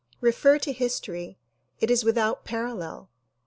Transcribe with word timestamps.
Refer 0.19 0.57
to 0.57 0.73
history. 0.73 1.37
It 1.79 1.91
is 1.91 2.03
without 2.03 2.43
parallel. 2.43 3.07